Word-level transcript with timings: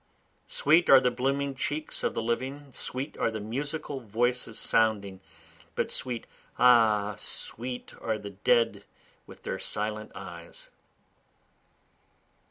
Sweet 0.47 0.89
are 0.89 0.99
the 0.99 1.11
blooming 1.11 1.53
cheeks 1.53 2.03
of 2.03 2.15
the 2.15 2.23
living 2.23 2.71
sweet 2.73 3.15
are 3.19 3.29
the 3.29 3.39
musical 3.39 3.99
voices 3.99 4.57
sounding, 4.57 5.21
But 5.75 5.91
sweet, 5.91 6.25
ah 6.57 7.13
sweet, 7.19 7.93
are 8.01 8.17
the 8.17 8.31
dead 8.31 8.83
with 9.27 9.43
their 9.43 9.59
silent 9.59 10.11
eyes. 10.15 10.69